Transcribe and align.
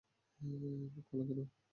মুখ 0.39 1.03
ফোলা 1.07 1.23
কেন? 1.27 1.39